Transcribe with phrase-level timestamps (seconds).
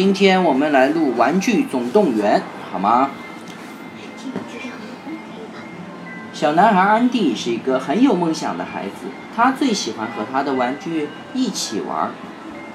[0.00, 2.40] 今天我们来录《玩具总动员》，
[2.72, 3.10] 好吗？
[6.32, 12.12] 小男孩安迪是一个很有梦想的孩子，他最喜欢和他的玩具一起玩。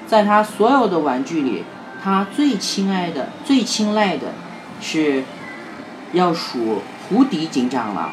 [0.06, 1.64] 在他所有的玩具里，
[2.00, 4.28] 他最亲爱的、最青睐的
[4.80, 5.24] 是
[6.12, 8.12] 要数胡迪警长了。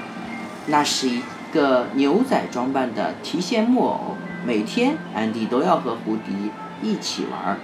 [0.66, 1.22] 那是一
[1.54, 6.50] 个牛仔装扮的提线木偶，每天安迪都要和胡迪
[6.82, 7.60] 一起玩，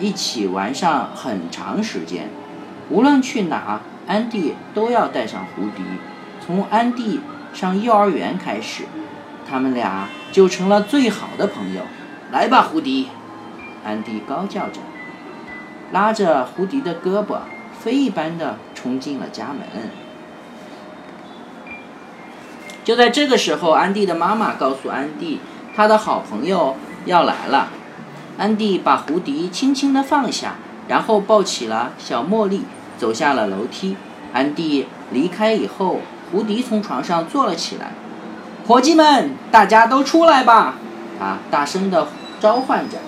[0.00, 2.30] 一起玩上很长时间。
[2.88, 5.84] 无论去哪，安迪都要带上胡迪。
[6.44, 7.20] 从安迪
[7.52, 8.84] 上幼儿园开始，
[9.48, 11.82] 他们俩就成了最好的朋友。
[12.32, 13.08] 来吧，胡迪！
[13.84, 14.80] 安迪高叫着，
[15.92, 17.38] 拉着胡迪的胳膊，
[17.78, 19.90] 飞一般的冲进了家门。
[22.82, 25.40] 就在这个时候，安迪的妈妈告诉安迪，
[25.76, 27.68] 他的好朋友要来了。
[28.40, 30.54] 安迪把胡迪轻轻地放下，
[30.88, 32.62] 然后抱起了小茉莉，
[32.96, 33.98] 走下了楼梯。
[34.32, 36.00] 安迪离开以后。
[36.32, 37.90] 胡迪从床上坐了起来，
[38.64, 40.76] 伙计们，大家都出来吧！
[41.18, 42.06] 他大声地
[42.38, 42.98] 召唤着。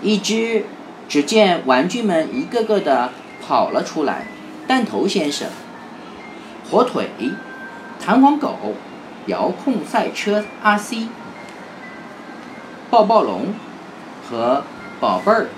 [0.00, 0.64] 一只，
[1.08, 3.10] 只见玩具们一个个的
[3.44, 4.26] 跑了出来：
[4.68, 5.48] 弹头先生、
[6.70, 7.10] 火腿、
[8.00, 8.56] 弹簧狗、
[9.26, 11.08] 遥控赛车 RC、
[12.92, 13.54] 抱抱龙
[14.28, 14.64] 和
[15.00, 15.48] 宝贝儿，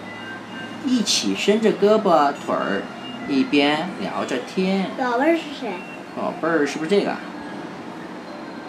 [0.86, 2.84] 一起伸着胳膊腿儿。
[3.26, 4.88] 一边聊着天。
[4.96, 5.72] 宝贝儿是谁？
[6.14, 7.16] 宝贝儿是不是这个？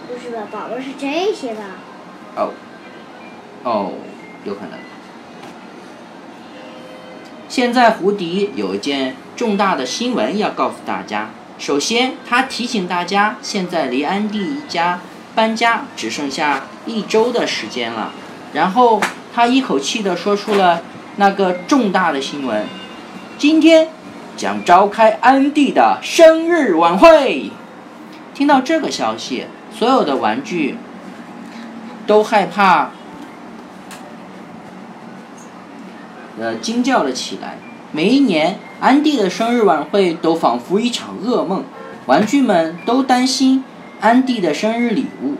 [0.08, 1.62] 不是吧，宝贝儿是这些吧？
[2.38, 2.54] 哦，
[3.64, 3.92] 哦，
[4.46, 4.80] 有可能。
[7.48, 11.30] 现在胡迪有一件重大的新闻要告诉大家。
[11.60, 15.02] 首先，他提醒大家，现在离安迪一家
[15.36, 18.12] 搬家只剩下一周的时间了。
[18.56, 19.00] 然后，
[19.34, 20.81] 他一口气的说出了
[21.17, 22.66] 那个重大的新闻：
[23.38, 23.89] 今天。
[24.38, 27.52] 将召开安迪的生日晚会。
[28.34, 30.75] 听到这个消息，所有的玩具
[32.06, 32.90] 都害怕，
[36.38, 37.57] 呃，惊叫了起来。
[37.94, 41.63] 每一年，安迪的生日晚会都仿佛一场噩梦。
[42.07, 43.63] 玩具们都担心
[44.01, 45.35] 安迪的生日礼物，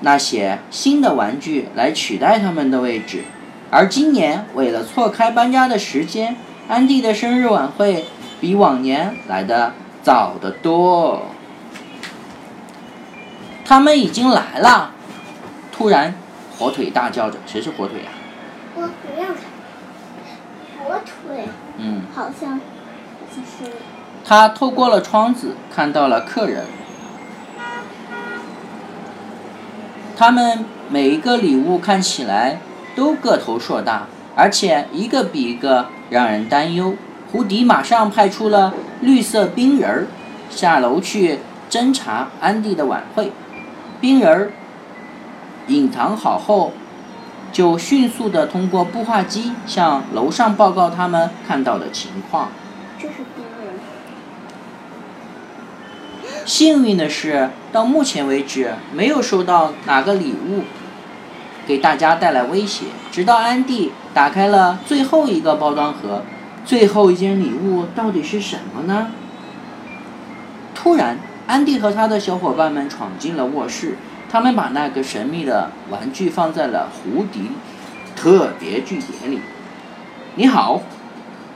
[0.00, 3.24] 那些新的玩具来取代他们的位置。
[3.70, 6.36] 而今年，为了错开搬家的时间，
[6.68, 8.04] 安迪的生日晚会。
[8.40, 11.26] 比往年来的早得多。
[13.66, 14.92] 他们已经来了！
[15.70, 16.14] 突然，
[16.56, 18.08] 火腿大叫着：“谁是火腿呀？”
[18.74, 19.36] 我不要看。
[20.78, 21.44] 火腿。
[21.76, 22.00] 嗯。
[22.14, 22.58] 好像，
[23.30, 23.70] 就是。
[24.24, 26.64] 他透过了窗子，看到了客人。
[30.20, 32.60] 他们每一个礼物看起来
[32.94, 36.94] 都个头硕大，而且一个比一个让人担忧。
[37.32, 40.06] 胡迪马上派出了绿色冰人儿
[40.50, 41.38] 下楼去
[41.70, 43.32] 侦查安迪的晚会。
[43.98, 44.50] 冰人儿
[45.68, 46.74] 隐藏好后，
[47.50, 52.50] 就迅速地通过步话机向楼上报告他们看到的情况。
[52.98, 53.72] 这是冰人。
[56.50, 60.64] 幸运的是，到目前为止没有收到哪个礼物
[61.64, 62.86] 给大家带来威胁。
[63.12, 66.24] 直到安迪打开了最后一个包装盒。
[66.64, 69.12] 最后一件礼物到底是什么呢？
[70.74, 73.96] 突然，安迪和他的小伙伴们闯进了卧室，
[74.28, 77.52] 他们把那个神秘的玩具放在了胡迪
[78.16, 79.38] 特别据点里。
[80.34, 80.82] 你好，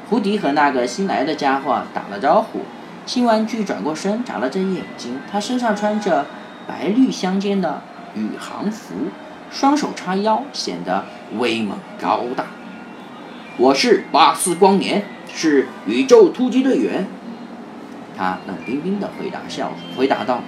[0.09, 2.61] 胡迪和那个新来的家伙打了招呼。
[3.07, 5.21] 新玩具转过身，眨了眨眼睛。
[5.31, 6.25] 他身上穿着
[6.67, 7.83] 白绿相间的
[8.15, 8.95] 宇航服，
[9.51, 11.05] 双手叉腰，显得
[11.39, 12.47] 威猛高大。
[13.59, 17.07] 我是巴斯光年，是宇宙突击队员。
[18.17, 20.41] 他冷冰冰的回答笑，回答道：“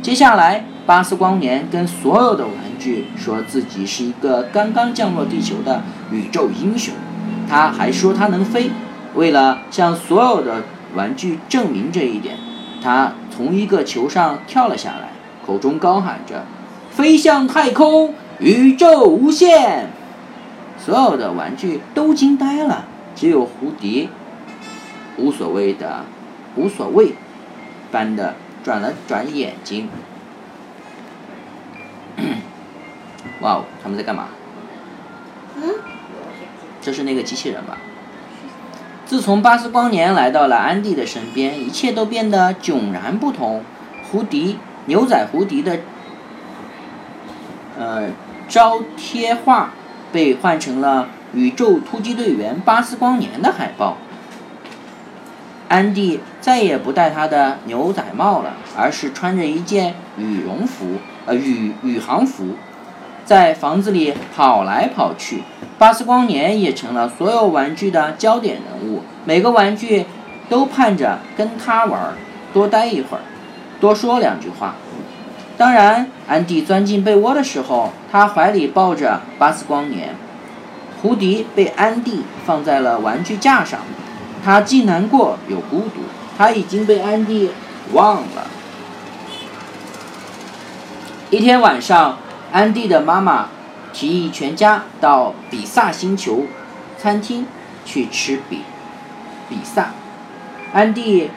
[0.00, 6.94] 接下来，巴斯光年跟所有的玩具说自己是一个刚刚降落地球的宇宙英雄。
[7.46, 8.70] 他还说他能飞。
[9.14, 10.62] 为了向所有的
[10.94, 12.38] 玩具证明这一点，
[12.82, 15.10] 他从一个球上跳了下来，
[15.44, 16.44] 口中高喊着
[16.90, 19.90] ：‘飞向太空，宇宙无限。’”
[20.78, 24.08] 所有的玩具都惊呆了，只有蝴蝶
[25.16, 26.04] 无所谓的、
[26.54, 27.14] 无所谓
[27.90, 29.88] 般的转了转眼睛。
[33.40, 34.28] 哇哦，他们在干嘛？
[35.56, 35.74] 嗯？
[36.80, 37.76] 这是那个机器人吧？
[39.06, 43.62] 自从巴斯光年来到了安迪的身边，一切都变得迥然不同。
[44.10, 45.78] 胡迪牛仔胡迪的
[47.78, 48.10] 呃
[48.46, 49.70] 招贴画。
[50.12, 53.98] 被换成了宇宙突击队员巴斯光年的海报。
[55.68, 60.92] 安迪再也不戴他的牛仔帽了，而是穿着一件羽绒服，
[61.26, 62.54] 呃，宇宇航服，
[63.26, 65.42] 在房子里跑来跑去。
[65.78, 70.06] 巴斯光年也成了所有玩具的焦点人物，每个玩具
[70.48, 72.14] 都盼着跟他玩，
[72.54, 73.20] 多待一会儿，
[73.78, 74.76] 多说两句话。
[75.58, 80.14] 当然，安迪钻进被窝的时候，他怀里抱着巴斯光年。
[81.02, 83.80] 胡迪被安迪放在了玩具架上。
[84.44, 86.02] 他既难过又孤独，
[86.38, 87.50] 他已经被安迪
[87.92, 88.46] 忘了。
[91.30, 92.18] 一天晚上，
[92.52, 93.48] 安迪的妈妈
[93.92, 96.46] 提议全家到比萨星球
[96.96, 97.46] 餐厅
[97.84, 98.62] 去吃比
[99.48, 99.90] 比萨。
[100.72, 101.30] 安迪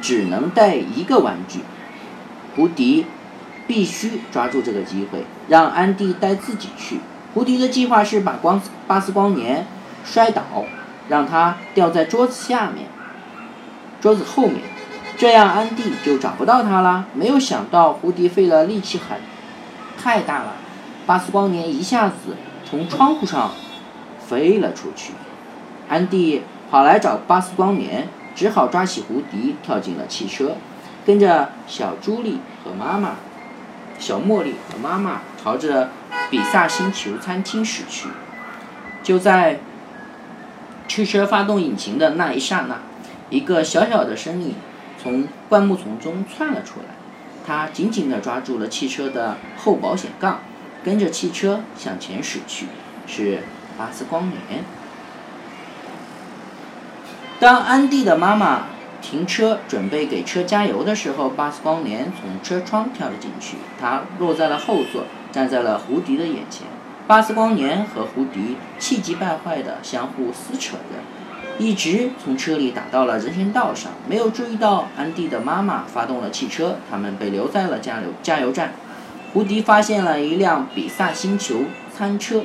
[0.00, 1.60] 只能带一个玩具，
[2.54, 3.06] 胡迪
[3.66, 7.00] 必须抓住这个机会，让安迪带自己去。
[7.34, 9.66] 胡迪的计划是把光巴斯光年
[10.04, 10.42] 摔倒。
[11.08, 12.86] 让他掉在桌子下面，
[14.00, 14.60] 桌子后面，
[15.18, 17.06] 这样安迪就找不到他了。
[17.12, 19.18] 没有想到胡迪费了力气很，
[19.98, 20.54] 太大了，
[21.06, 23.52] 巴斯光年一下子从窗户上
[24.18, 25.12] 飞了出去。
[25.88, 30.56] 安迪跑来找巴斯光年，只好抓起胡迪跳进了汽车，
[31.04, 33.16] 跟着小朱莉和妈妈，
[33.98, 35.90] 小茉莉和妈妈朝着
[36.30, 38.08] 比萨星球餐厅驶去。
[39.02, 39.60] 就在。
[40.88, 42.76] 汽车发动引擎的那一刹那，
[43.30, 44.56] 一个小小的身影
[45.02, 46.94] 从灌木丛中窜了出来。
[47.46, 50.40] 他紧紧地抓住了汽车的后保险杠，
[50.84, 52.66] 跟着汽车向前驶去。
[53.06, 53.42] 是
[53.76, 54.64] 巴斯光年。
[57.40, 58.66] 当安迪的妈妈
[59.00, 63.56] 停车准备给车加油的时候，巴斯光年从车窗跳了进去。
[63.80, 66.68] 他落在了后座，站在了胡迪的眼前。
[67.08, 71.02] 巴斯光年和胡迪气急败坏地相互撕扯着，
[71.62, 78.72] 一直从车里打到了人行道上，没有注意到安迪的妈妈发动了汽车，他们被留在了加油加油站。
[79.32, 81.64] 胡迪发现了一辆比萨星球
[81.96, 82.42] 餐车，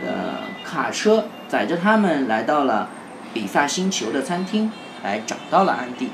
[0.00, 0.34] 呃，
[0.64, 2.88] 卡车载着他们来到了
[3.32, 4.70] 比萨星球的餐厅，
[5.02, 6.10] 来找到了安迪。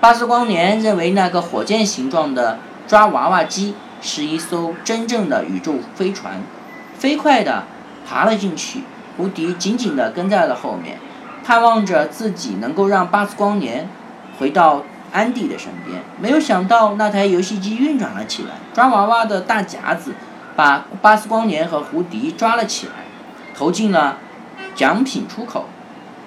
[0.00, 3.74] 巴斯光年认为那个火箭形状的抓娃娃机。
[4.04, 6.42] 是一艘真正的宇宙飞船，
[6.98, 7.62] 飞快地
[8.04, 8.82] 爬了进去。
[9.16, 10.98] 胡迪紧紧地跟在了后面，
[11.44, 13.88] 盼望着自己能够让巴斯光年
[14.38, 14.82] 回到
[15.12, 16.00] 安迪的身边。
[16.20, 20.14] 没有想到，那台游戏机运转了起来，抓娃娃的大夹子
[20.56, 22.92] 把巴斯光年和胡迪抓了起来，
[23.54, 24.18] 投进了
[24.74, 25.66] 奖品出口。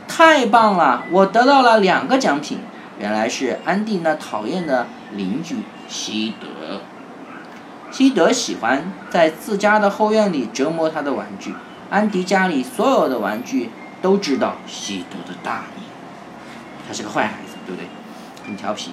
[0.07, 1.03] 太棒了！
[1.11, 2.59] 我得到了两个奖品，
[2.99, 4.85] 原来是安迪那讨厌的
[5.15, 6.81] 邻居西德。
[7.89, 11.55] 西德喜欢在自家的后院里折磨他的玩具。
[11.89, 13.69] 安迪家里所有的玩具
[14.01, 15.83] 都知道西德的大意。
[16.87, 17.87] 他是个坏孩子，对不对？
[18.45, 18.91] 很调皮。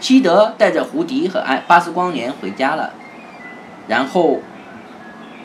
[0.00, 2.92] 西德带着胡迪和安巴斯光年回家了，
[3.88, 4.40] 然后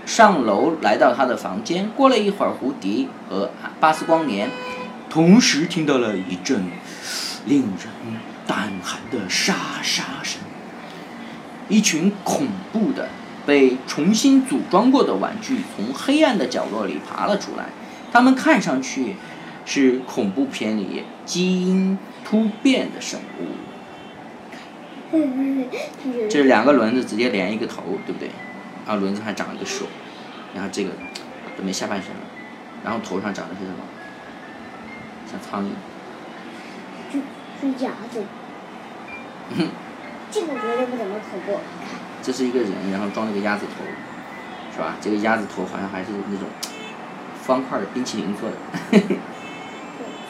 [0.05, 1.89] 上楼来到他的房间。
[1.95, 4.49] 过了一会儿，胡迪和巴斯光年
[5.09, 6.65] 同时听到了一阵
[7.45, 10.41] 令人胆寒的沙沙声。
[11.67, 13.07] 一群恐怖的、
[13.49, 17.65] 被重新组装过的玩具从黑暗的角落里爬了出来，
[18.11, 19.15] 它们看上去
[19.65, 23.47] 是恐怖片里基因突变的生物。
[26.29, 28.29] 这两个轮子直接连一个头，对不对？
[28.85, 29.87] 然后轮子还长一个手，
[30.53, 30.91] 然后这个
[31.57, 32.21] 都没下半身了，
[32.83, 33.77] 然后头上长的是什么？
[35.31, 35.69] 像苍蝇。
[37.59, 38.23] 是鸭子。
[40.29, 41.59] 这个绝对不怎么恐怖。
[42.29, 43.83] 这是一个人，然后装了个鸭子头，
[44.71, 44.97] 是吧？
[45.01, 46.47] 这个鸭子头好像还是那种
[47.41, 48.55] 方块的冰淇淋做的。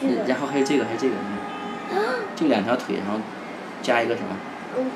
[0.26, 1.14] 然后还有这个，还有这个，
[2.34, 3.20] 就两条腿，然后
[3.82, 4.28] 加一个什么？
[4.78, 4.90] 嗯。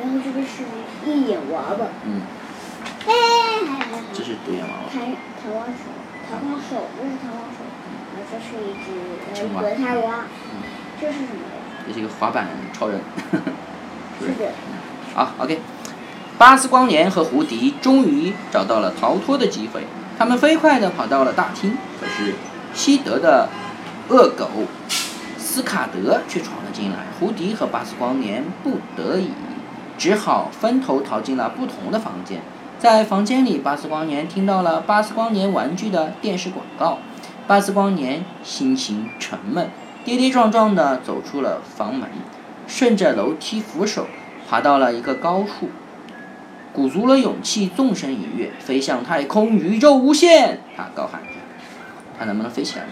[0.00, 0.64] 然后这个是
[1.06, 1.86] 一眼娃娃。
[2.06, 2.22] 嗯。
[3.06, 3.12] 哎，
[4.12, 4.90] 这是独眼娃娃。
[4.92, 4.98] 弹
[5.38, 5.84] 弹簧手，
[6.28, 7.62] 弹簧手，这是弹簧手。
[7.62, 8.90] 啊，这是一只
[9.30, 10.26] 呃格塔蛙。
[11.00, 11.86] 这是什么呀？
[11.86, 13.00] 这是一个滑板超人，
[14.18, 14.50] 是的。
[15.14, 15.60] 啊，OK。
[16.38, 19.82] 巴斯光年和胡迪终于找到了逃脱的机会，
[20.18, 21.76] 他们飞快地跑到了大厅。
[22.00, 22.34] 可是，
[22.74, 23.48] 西德的
[24.08, 24.48] 恶狗
[25.38, 29.30] 斯卡德却闯了进来，胡迪和巴斯光年不得已，
[29.96, 32.40] 只好分头逃进了不同的房间。
[32.78, 36.98] 在房间里，巴斯光年听到了巴斯光年玩具的电视广告。
[37.46, 39.70] 巴斯光年心情沉闷。
[40.04, 42.10] 跌跌撞撞地走出了房门，
[42.66, 44.08] 顺着楼梯扶手
[44.52, 45.70] 爬到了一个高处。
[46.74, 50.58] 鼓足了勇气，纵身一跃，飞向太空，宇宙无限！
[50.76, 51.28] 他高喊着
[52.18, 52.84] ：“他能不能飞起来？”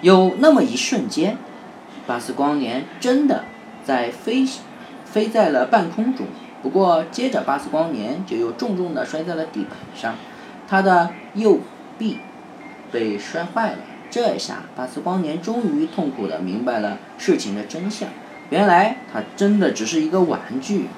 [0.00, 1.36] 有那么一瞬间，
[2.06, 3.44] 巴斯光年真的
[3.84, 4.48] 在飞，
[5.04, 6.26] 飞在了半空中。
[6.62, 10.14] 不过，接着巴斯光年就又重重地摔在了地板上，
[10.66, 11.60] 他的右
[11.98, 12.16] 臂
[12.90, 13.78] 被摔坏了。
[14.12, 18.10] 这下，巴斯光年终于痛苦地明白了事情的真相。
[18.50, 20.88] 原来，他真的只是一个玩具。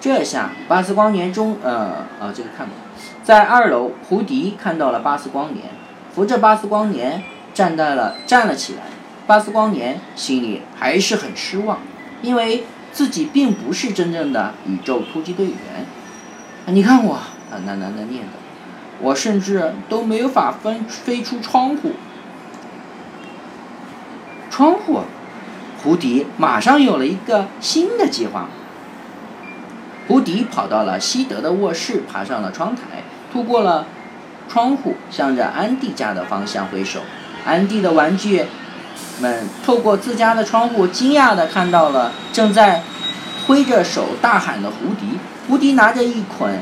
[0.00, 2.74] 这下，巴斯光年中，呃，呃，这个看过，
[3.22, 5.66] 在二楼，胡迪看到了巴斯光年，
[6.12, 7.22] 扶着巴斯光年。
[7.54, 8.82] 站在了，站了起来。
[9.26, 11.78] 巴斯光年心里还是很失望，
[12.20, 15.56] 因为自己并不是真正的宇宙突击队员。
[16.66, 17.18] 你看我，
[17.50, 18.28] 他喃喃地念叨，
[19.00, 21.92] 我甚至都没有法飞飞出窗户。
[24.50, 25.00] 窗户，
[25.82, 28.48] 胡迪马上有了一个新的计划。
[30.08, 33.86] 胡迪跑到了西德的卧室，爬上了窗台，突过了
[34.48, 37.00] 窗户，向着安迪家的方向挥手。
[37.44, 38.46] 安迪的玩具
[39.20, 42.82] 们透过自家的窗户，惊讶地看到了正在
[43.46, 45.18] 挥着手大喊的胡迪。
[45.48, 46.60] 胡迪拿着一捆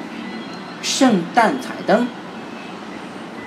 [0.82, 2.08] 圣诞彩灯，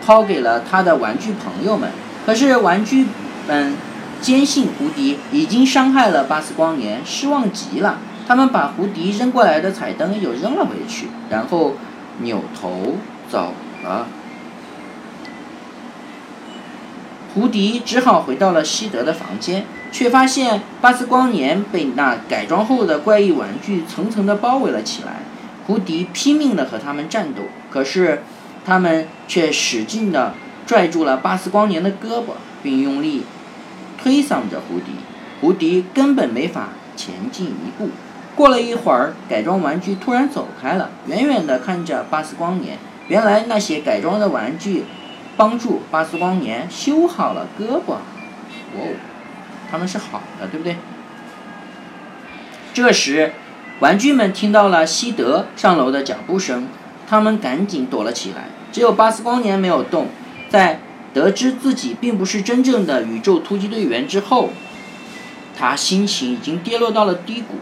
[0.08, 1.92] 抛给了他的玩具朋友们。
[2.26, 3.08] 可是玩具
[3.46, 3.74] 们
[4.22, 8.00] 坚信胡迪已经伤害了巴斯光年，失望极了。
[8.26, 11.76] 他们把胡迪扔过来的彩灯又扔了回去，然后
[12.20, 12.96] 扭头
[13.30, 14.08] 走了。
[17.34, 25.18] 胡迪只好回到了西德的房间，却发现巴斯光年被那改装后的怪异玩具层层的包围了起来。
[25.68, 28.24] 胡迪拼命的和他们战斗，可是
[28.68, 33.24] 他们却使劲地拽住了巴斯光年的胳膊，并用力
[33.98, 34.92] 推搡着胡迪。
[35.40, 37.90] 胡迪根本没法前进一步。
[38.36, 42.78] 过了一会儿，改装玩具突然走开了，远远地看着巴斯光年。
[43.08, 44.84] 原来那些改装的玩具。
[45.38, 47.94] 帮助巴斯光年修好了胳膊，
[48.74, 48.96] 哦，
[49.70, 50.76] 他们是好的，对不对？
[52.74, 53.34] 这时，
[53.80, 56.68] 玩具们听到了西德上楼的脚步声，
[57.08, 58.50] 他们赶紧躲了起来。
[58.72, 60.08] 只有巴斯光年没有动。
[60.50, 60.80] 在
[61.14, 64.50] 得知自己并不是真正的宇宙突击队员之后，
[65.58, 67.56] 他心情已经跌落到了低谷。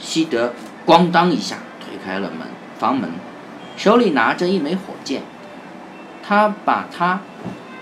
[0.00, 0.52] 西德
[0.84, 3.10] 咣当一下推开了门，房门，
[3.76, 5.22] 手里拿着一枚火箭。
[6.22, 7.20] 他把它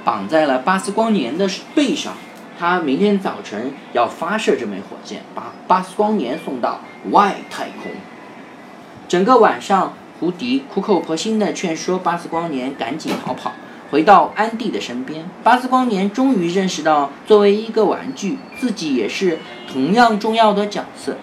[0.05, 2.15] 绑在了巴斯光年的背上，
[2.59, 7.91] 他明天早晨要发射这枚火箭，把巴斯光年送到外太空。
[9.09, 13.50] 整个晚上，胡迪苦口婆心地劝说巴斯光年赶紧逃跑，
[13.91, 15.29] 回到安迪的身边。
[15.43, 21.17] 巴斯光年终于认识到，作为一个玩具，自己也是同样重要的角色。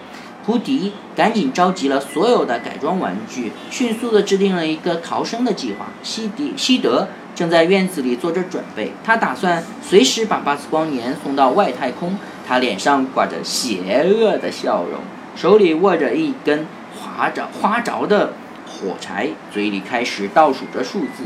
[0.44, 5.86] 胡迪赶紧召集了所有的改装玩具，迅速地制定了一个逃生的计划。
[6.02, 12.18] 西迪西德正在院子里做着准备，他打算随时把巴斯光年送到外太空。
[12.46, 15.00] 他脸上挂着邪恶的笑容，
[15.34, 16.66] 手里握着一根
[17.00, 18.34] 划着花着的
[18.80, 21.24] 火柴，嘴里开始倒数着数字。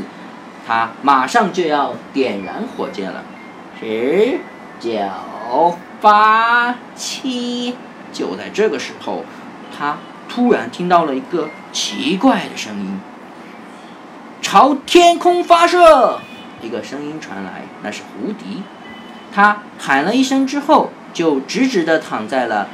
[0.67, 3.23] 他马上就要点燃火箭了，
[3.79, 4.39] 十、
[4.79, 7.75] 九、八、七。
[8.11, 9.23] 就在这个时候，
[9.77, 9.97] 他
[10.27, 12.99] 突然听到了一个奇怪的声音
[14.41, 16.19] ：“朝天空发射！”
[16.61, 18.63] 一个声音传来，那是胡迪。
[19.33, 22.69] 他喊了一声之后，就直直地躺在了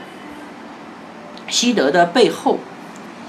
[1.47, 2.59] 西德的背后。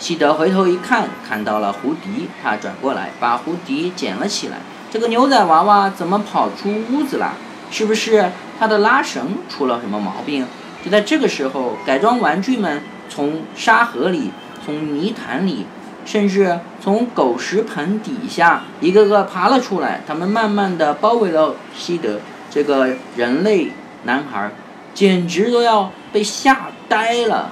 [0.02, 4.56] 西德回头一看，看到了胡迪，他转过来把胡迪捡了起来。
[4.90, 7.34] 这个牛仔娃娃怎么跑出屋子了？
[7.70, 10.44] 是不是他的拉绳出了什么毛病？
[10.84, 14.32] 就在这个时候，改装玩具们从沙河里、
[14.66, 15.66] 从泥潭里，
[16.04, 20.00] 甚至从狗食盆底下，一个个爬了出来。
[20.04, 22.18] 他们慢慢的包围了西德
[22.50, 23.70] 这个人类
[24.02, 24.50] 男孩，
[24.92, 27.50] 简直都要被吓呆了。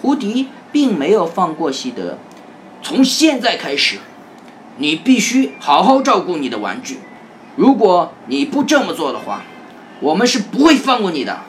[0.00, 2.18] 胡迪并没有放过西德，
[2.82, 3.98] 从现在开始，
[4.76, 6.98] 你必须好好照顾你的玩具。
[7.56, 9.42] 如果你不这么做的话，
[10.00, 11.40] 我们是不会放过你的，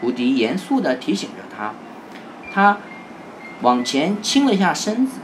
[0.00, 1.74] 胡迪严肃地提醒着他。
[2.52, 2.78] 他
[3.62, 5.14] 往前倾了一下身子，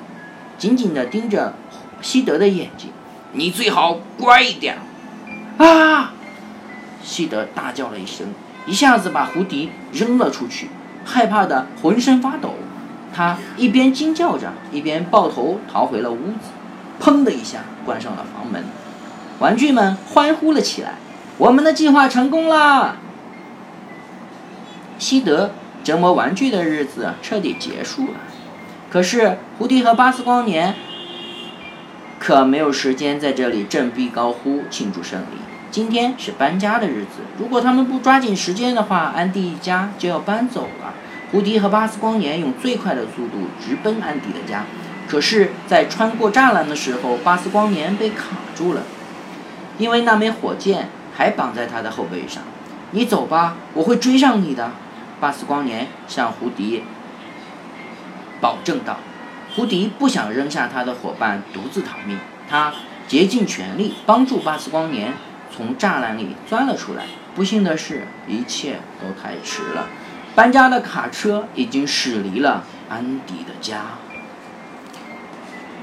[0.59, 1.55] 紧紧地盯着
[2.01, 2.91] 西德的眼睛。
[3.33, 4.79] 你最好乖一点。
[5.59, 6.13] 啊！
[7.05, 8.29] 西德大叫了一声，
[8.67, 10.69] 一下子把胡迪扔了出去，
[11.05, 12.55] 害怕的浑身发抖。
[13.15, 16.51] 他一边惊叫着，一边抱头逃回了屋子。
[17.01, 18.65] 砰的一下，关上了房门。
[19.39, 20.95] 玩具们欢呼了起来。
[21.39, 22.97] 我们的计划成功了！
[24.99, 25.51] 西德
[25.83, 28.21] 折磨玩具的日子彻底结束了。
[28.91, 30.75] 可是胡迪和巴斯光年
[32.21, 35.52] 可没有时间在这里振臂高呼庆祝胜利。
[35.73, 40.93] 今天是搬家的日子，如果他们不抓紧时间的话，安迪一家就要搬走了。
[41.31, 44.67] 胡迪和巴斯光年用最快的速度直奔安迪的家，
[45.09, 48.83] 可是，在穿过栅栏的时候，巴斯光年被卡住了，
[49.79, 52.43] 因为那枚火箭还绑在他的后背上。
[52.91, 54.73] 你走吧，我会追上你的。
[55.21, 56.83] 巴斯光年向胡迪
[58.43, 58.99] 保证道。
[59.57, 62.75] 胡迪不想扔下他的伙伴独自逃命，他
[63.09, 65.14] 竭尽全力帮助巴斯光年
[65.55, 67.05] 从栅栏里钻了出来。
[67.35, 69.87] 不幸的是，一切都太迟了。
[70.35, 73.83] 搬家的卡车已经驶离了安迪的家。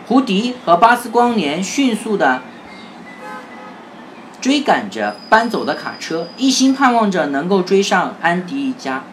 [0.08, 2.42] 胡迪和巴斯光年迅速地
[4.42, 9.04] 追赶着搬走的卡车，一心盼望着能够追上安迪一家。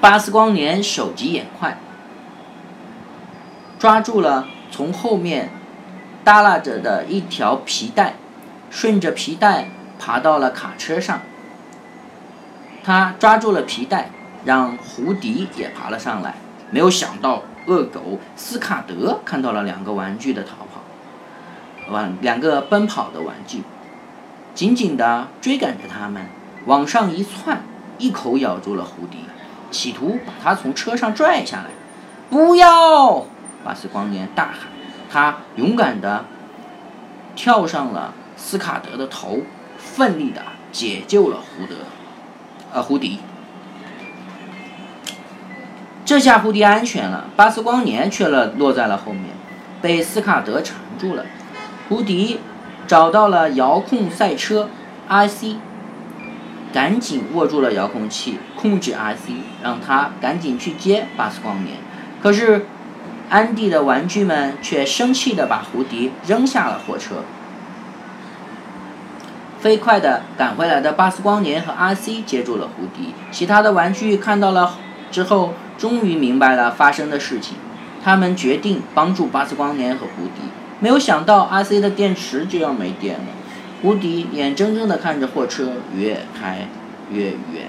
[0.00, 1.78] 巴斯光年手疾眼快，
[3.78, 5.50] 抓住了从后面
[6.22, 8.14] 耷拉着的一条皮带，
[8.70, 11.20] 顺着皮带爬到了卡车上。
[12.84, 14.10] 他抓住了皮带，
[14.44, 16.34] 让胡迪也爬了上来。
[16.70, 23.62] 没有想到，恶狗斯卡德看到了两个玩具的逃跑，玩两个奔跑的玩具，
[24.54, 26.26] 紧紧地追赶着他们，
[26.66, 27.62] 往上一窜，
[27.98, 29.24] 一口咬住了胡迪，
[29.70, 31.64] 企图把他从车上拽下来。
[32.30, 33.26] 不要！
[33.64, 34.68] 巴斯光年大喊。
[35.10, 36.26] 他勇敢地
[37.34, 39.40] 跳上了斯卡德的头，
[39.76, 40.40] 奋力地
[40.72, 41.74] 解救了胡德。
[42.72, 43.18] 呃，胡迪，
[46.04, 49.24] 这下胡迪安全了，巴斯光年却了落在了后面，
[49.82, 51.26] 被斯卡德缠住了。
[51.88, 52.40] 胡迪
[52.86, 54.70] 找到了遥控赛车
[55.08, 55.56] RC，
[56.72, 61.78] 赶紧握住了遥控器，控制 RC，让他赶紧去接巴斯光年。
[62.22, 62.66] 可是，
[63.30, 67.24] 安迪的玩具们却生气地把胡迪扔下了火车。
[69.60, 74.76] 飞快地赶回来的巴斯光年和阿 C 接住了胡迪，其他的玩具看到了
[75.10, 77.56] 之后，终于明白了发生的事情。
[78.04, 80.42] 他们决定帮助巴斯光年和胡迪，
[80.78, 83.24] 没有想到阿 C 的电池就要没电了。
[83.82, 86.68] 胡迪眼睁睁地看着货车越开
[87.10, 87.68] 越远，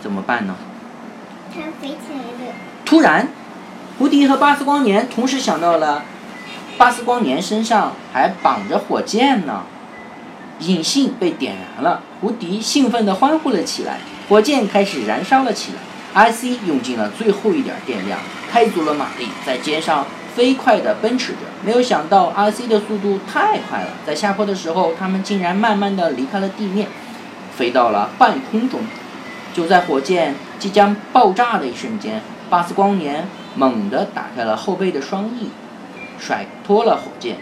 [0.00, 0.54] 怎么办呢？
[1.54, 2.52] 它飞起来了。
[2.84, 3.28] 突然，
[3.98, 6.02] 胡迪和巴斯光年同时想到了，
[6.76, 9.62] 巴斯光年身上还绑着火箭呢。
[10.62, 13.98] 引信被点燃了，胡迪兴奋地欢呼了起来，
[14.28, 15.78] 火箭开始燃烧了起来。
[16.14, 18.18] IC 用尽了最后一点电量，
[18.50, 21.38] 开足了马力，在街上飞快地奔驰着。
[21.64, 26.88] 没有想到 IC 的速度太快了，在下坡的时候，他们竟然慢慢地离开了地面，
[27.56, 28.80] 飞到了半空中。
[29.54, 32.20] 就在火箭即将爆炸的一瞬间，
[32.50, 35.48] 巴斯光年猛地打开了后背的双翼，
[36.18, 37.38] 甩脱了火箭，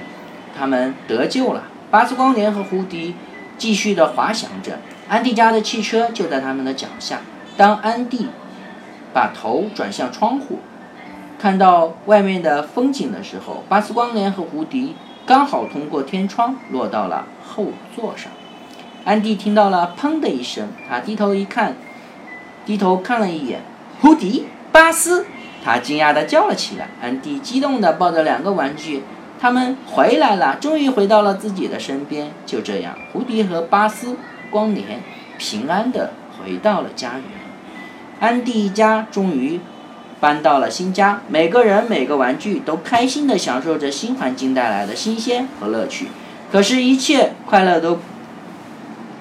[0.56, 1.64] 他们得救了。
[1.90, 3.16] 巴斯光年和胡迪
[3.59, 7.20] 继续的滑翔着，安迪家的汽车就在他们的脚下。
[7.57, 8.29] 当安迪
[9.12, 10.61] 把头转向窗户，
[11.37, 14.94] 看到外面的风景的时候，巴斯光年和胡迪
[15.26, 18.31] 刚好通过天窗落到了后座上。
[19.05, 21.74] 安迪听到了“砰”的一声，他低头一看，
[22.64, 23.62] 低头看了一眼
[24.00, 25.26] 胡迪、巴斯，
[25.64, 26.87] 他惊讶的叫了起来。
[27.03, 29.03] 安迪激动的抱着两个玩具。
[29.40, 32.31] 他们回来了，终于回到了自己的身边。
[32.44, 34.16] 就这样，胡迪和巴斯
[34.50, 35.00] 光年
[35.38, 37.22] 平安地回到了家园。
[38.20, 39.59] 安迪一家终于
[40.20, 46.09] 搬到了新家，每个人每个玩具都开心地享受着新环境带来的新鲜和乐趣。
[46.53, 47.98] 可是，一切快乐都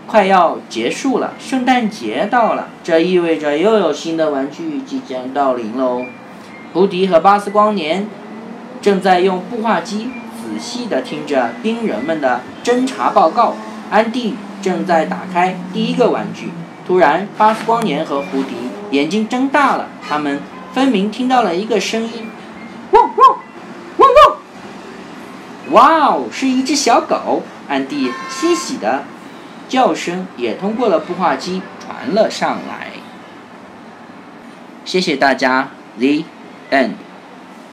[0.05, 1.35] 快要结束了。
[1.39, 6.03] 圣诞节到了，这意味着又有新的玩具即将到临喽。
[6.73, 8.05] 胡迪和巴斯光年。
[8.81, 10.11] 正在用步话机
[10.41, 13.55] 仔细地听着兵人们的侦察报告。
[13.91, 16.51] 安迪正在打开第一个玩具，
[16.85, 18.53] 突然，巴斯光年和胡迪
[18.91, 20.39] 眼睛睁大了，他们
[20.73, 22.29] 分明听到了一个声音
[22.91, 23.37] ：“汪汪，
[23.97, 24.37] 汪汪！”
[25.73, 27.41] 哇哦，是一只小狗！
[27.67, 29.03] 安迪欣喜的
[29.67, 32.91] 叫声也通过了步话机传了上来。
[34.85, 36.23] 谢谢大家，The
[36.71, 36.93] end。